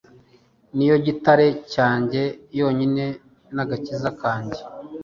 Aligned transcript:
Ni 0.75 0.85
yo 0.89 0.95
gitare 1.05 1.47
cyanjye 1.73 2.21
yonyine 2.59 3.05
n 3.55 3.57
agakiza 3.63 4.09
kanjye 4.21 4.59